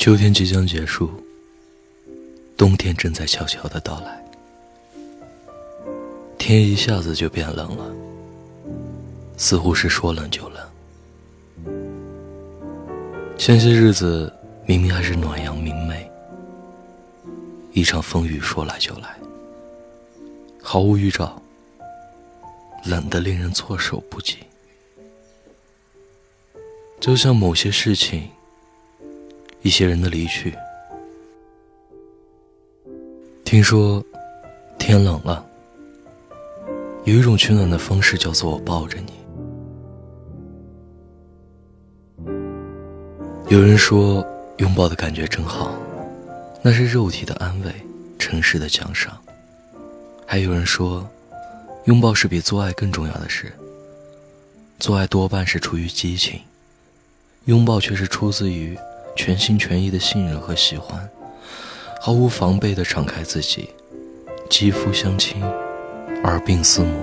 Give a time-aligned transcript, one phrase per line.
[0.00, 1.10] 秋天即将结束，
[2.56, 4.24] 冬天正在悄悄的到来。
[6.38, 7.94] 天一下子就变冷了，
[9.36, 10.66] 似乎是说冷就冷。
[13.36, 14.32] 前些日子
[14.64, 16.10] 明明还是暖阳明媚，
[17.72, 19.14] 一场风雨说来就来，
[20.62, 21.42] 毫无预兆，
[22.86, 24.38] 冷得令人措手不及。
[26.98, 28.26] 就像某些事情。
[29.62, 30.54] 一些人的离去，
[33.44, 34.02] 听说
[34.78, 35.44] 天冷了，
[37.04, 39.12] 有一种取暖的方式叫做我抱着你。
[43.48, 44.26] 有人说
[44.58, 45.74] 拥抱的感觉真好，
[46.62, 47.74] 那是肉体的安慰，
[48.18, 49.20] 诚实的奖赏。
[50.24, 51.06] 还有人说，
[51.84, 53.52] 拥抱是比做爱更重要的事。
[54.78, 56.40] 做爱多半是出于激情，
[57.44, 58.74] 拥抱却是出自于。
[59.16, 61.08] 全心全意的信任和喜欢，
[62.00, 63.70] 毫无防备的敞开自己，
[64.48, 65.42] 肌肤相亲，
[66.24, 66.94] 耳鬓厮磨。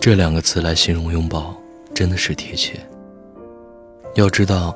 [0.00, 1.54] 这两个词来形容拥抱，
[1.94, 2.80] 真的是贴切。
[4.14, 4.74] 要知道，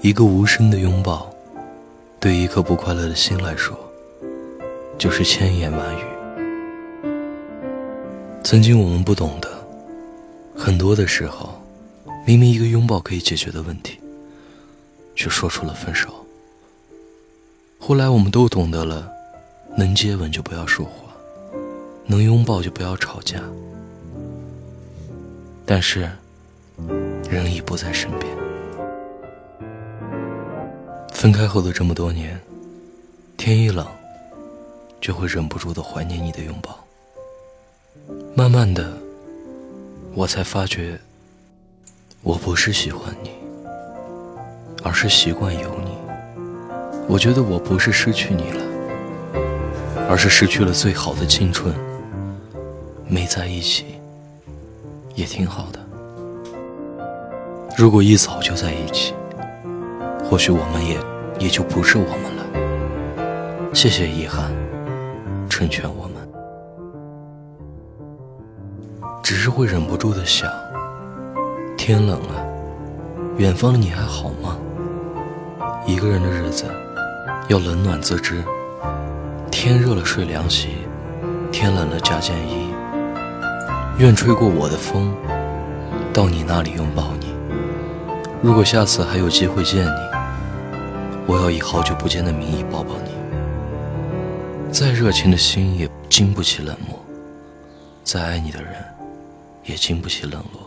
[0.00, 1.30] 一个无声的拥抱，
[2.18, 3.78] 对一颗不快乐的心来说，
[4.96, 6.02] 就是千言万语。
[8.42, 9.48] 曾经我们不懂得，
[10.56, 11.60] 很多的时候，
[12.26, 13.98] 明明一个拥抱可以解决的问题。
[15.14, 16.26] 却说出了分手。
[17.78, 19.10] 后来我们都懂得了，
[19.76, 21.12] 能接吻就不要说话，
[22.06, 23.42] 能拥抱就不要吵架。
[25.66, 26.08] 但是，
[27.28, 28.36] 人已不在身边。
[31.12, 32.40] 分开后的这么多年，
[33.36, 33.86] 天一冷，
[35.00, 36.78] 就会忍不住的怀念你的拥抱。
[38.34, 38.96] 慢慢的，
[40.14, 40.98] 我才发觉，
[42.22, 43.41] 我不是喜欢你。
[44.82, 45.92] 而是习惯有你。
[47.08, 48.64] 我觉得我不是失去你了，
[50.08, 51.74] 而是失去了最好的青春。
[53.06, 53.84] 没在一起，
[55.14, 55.78] 也挺好的。
[57.76, 59.14] 如果一早就在一起，
[60.24, 60.98] 或许我们也
[61.38, 63.74] 也就不是我们了。
[63.74, 64.50] 谢谢遗憾，
[65.48, 66.12] 成全我们。
[69.22, 70.50] 只是会忍不住的想，
[71.76, 72.46] 天冷了，
[73.36, 74.56] 远方的你还好吗？
[75.84, 76.64] 一个人的日子，
[77.48, 78.44] 要冷暖自知。
[79.50, 80.68] 天热了睡凉席，
[81.50, 82.72] 天冷了加件衣。
[83.98, 85.12] 愿吹过我的风，
[86.12, 87.34] 到你那里拥抱你。
[88.40, 90.00] 如果下次还有机会见你，
[91.26, 93.10] 我要以好久不见的名义抱抱你。
[94.72, 96.96] 再热情的心也经不起冷漠，
[98.04, 98.72] 再爱你的人
[99.64, 100.62] 也经不起冷落。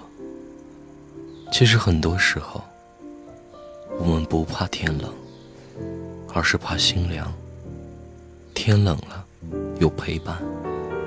[1.53, 2.61] 其实很多时候。
[3.99, 5.11] 我们不怕天冷，
[6.33, 7.33] 而是怕心凉。
[8.53, 9.25] 天冷了，
[9.79, 10.41] 有陪伴，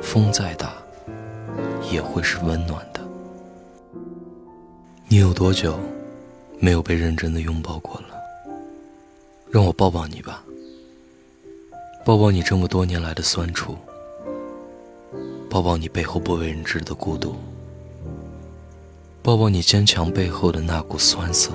[0.03, 0.75] 风再大，
[1.91, 3.01] 也会是温暖的。
[5.09, 5.79] 你有多久
[6.61, 8.09] 没有被认真的拥抱过了？
[9.51, 10.45] 让我抱抱你吧，
[12.05, 13.77] 抱抱你这么多年来的酸楚，
[15.49, 17.35] 抱抱你背后不为人知的孤独，
[19.23, 21.51] 抱抱你坚强背后的那股酸涩。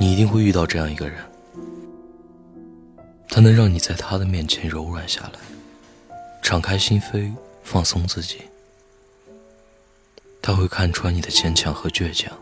[0.00, 1.18] 你一定会遇到这样一个人，
[3.28, 5.40] 他能让你在他的面前柔软下来，
[6.40, 7.32] 敞开心扉，
[7.64, 8.42] 放松自己。
[10.40, 12.32] 他会看穿你的坚强和倔强，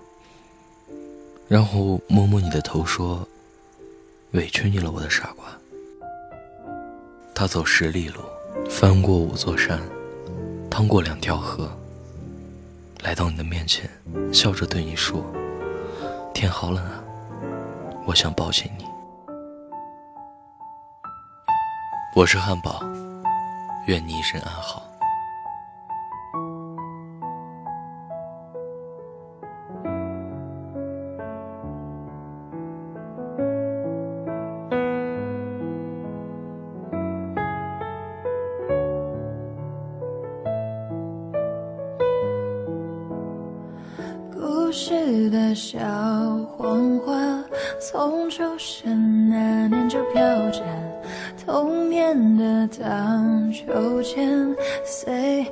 [1.49, 3.27] 然后摸摸你的头说
[4.33, 5.47] ：“委屈你了，我的傻瓜。”
[7.35, 8.21] 他走十里路，
[8.69, 9.81] 翻过五座山，
[10.71, 11.71] 趟过两条河，
[13.03, 13.91] 来到你的面前，
[14.31, 15.25] 笑着对你说
[16.35, 17.03] ：“天好冷啊。”
[18.07, 18.87] 我想抱紧你。
[22.15, 22.81] 我是汉堡，
[23.87, 24.83] 愿你一生安好。
[44.33, 46.36] 故事的小。
[47.89, 50.61] 从出生那年就飘着
[51.45, 54.53] 童年的荡秋千，
[54.85, 55.47] 随。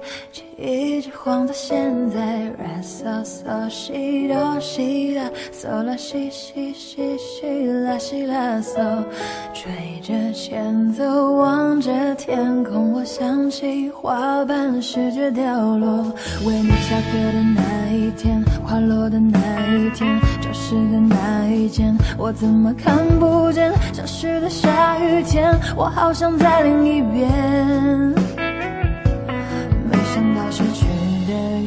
[0.57, 2.19] 一直晃到现在
[2.59, 9.05] ，re so so 西哆西啦嗦啦西西西西啦西啦嗦，
[9.53, 16.05] 吹着前奏，望着天空，我想起花瓣试着掉落。
[16.47, 23.73] 为你下课的那一天，花落的那一天，教室的那一间，我怎么看不见？
[23.93, 28.24] 消失的下雨天，我好想再淋一遍。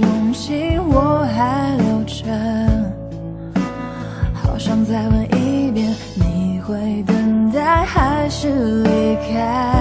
[0.02, 2.26] 勇气我还留着，
[4.34, 9.77] 好想再问一遍，你会等待还是离开？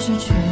[0.00, 0.49] 失去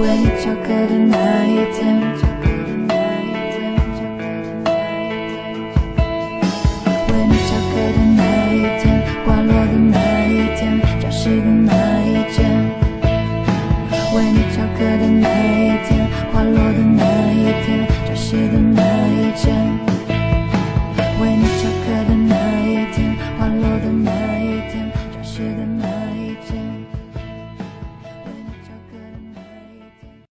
[0.00, 3.60] 为你翘课的那一天花落的那的那一天
[7.08, 8.18] 为你翘课的那
[8.48, 8.82] 一天
[9.26, 9.94] 花落的那
[10.24, 11.70] 一天教室的那
[12.00, 12.38] 一间
[14.14, 15.88] 为你翘课的那一天
[16.32, 17.09] 花落的那